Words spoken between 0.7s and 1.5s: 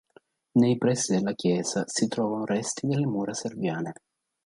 pressi della